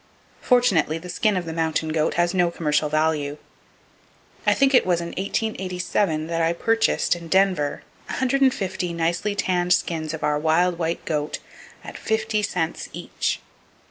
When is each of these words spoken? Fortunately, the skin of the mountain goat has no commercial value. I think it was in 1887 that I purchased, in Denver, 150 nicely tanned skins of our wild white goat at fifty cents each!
Fortunately, 0.41 0.97
the 0.97 1.09
skin 1.09 1.37
of 1.37 1.45
the 1.45 1.53
mountain 1.53 1.89
goat 1.89 2.15
has 2.15 2.33
no 2.33 2.49
commercial 2.49 2.89
value. 2.89 3.37
I 4.47 4.55
think 4.55 4.73
it 4.73 4.83
was 4.83 4.99
in 4.99 5.09
1887 5.09 6.25
that 6.25 6.41
I 6.41 6.53
purchased, 6.53 7.15
in 7.15 7.27
Denver, 7.27 7.83
150 8.07 8.93
nicely 8.93 9.35
tanned 9.35 9.73
skins 9.73 10.15
of 10.15 10.23
our 10.23 10.39
wild 10.39 10.79
white 10.79 11.05
goat 11.05 11.37
at 11.83 11.99
fifty 11.99 12.41
cents 12.41 12.89
each! 12.93 13.41